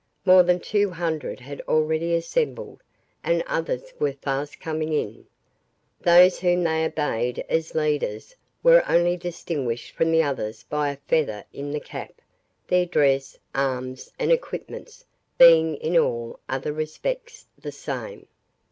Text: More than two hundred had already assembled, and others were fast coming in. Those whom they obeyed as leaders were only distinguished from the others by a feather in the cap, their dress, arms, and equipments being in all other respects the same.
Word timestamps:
More 0.25 0.41
than 0.41 0.59
two 0.59 0.89
hundred 0.89 1.39
had 1.41 1.61
already 1.67 2.15
assembled, 2.15 2.81
and 3.23 3.43
others 3.45 3.93
were 3.99 4.13
fast 4.13 4.59
coming 4.59 4.93
in. 4.93 5.27
Those 5.99 6.39
whom 6.39 6.63
they 6.63 6.83
obeyed 6.83 7.45
as 7.47 7.75
leaders 7.75 8.35
were 8.63 8.83
only 8.89 9.15
distinguished 9.15 9.91
from 9.95 10.11
the 10.11 10.23
others 10.23 10.63
by 10.63 10.89
a 10.89 10.97
feather 11.07 11.43
in 11.53 11.69
the 11.69 11.79
cap, 11.79 12.13
their 12.67 12.87
dress, 12.87 13.37
arms, 13.53 14.11
and 14.17 14.31
equipments 14.31 15.05
being 15.37 15.75
in 15.75 15.95
all 15.95 16.39
other 16.49 16.73
respects 16.73 17.45
the 17.59 17.71
same. 17.71 18.25